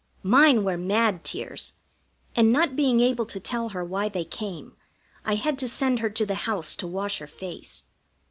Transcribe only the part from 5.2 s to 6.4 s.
I had to send her to the